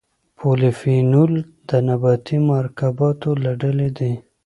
پولیفینول 0.37 1.33
د 1.69 1.71
نباتي 1.87 2.37
مرکباتو 2.49 3.29
له 3.43 3.51
ډلې 3.61 3.89
دي. 3.97 4.13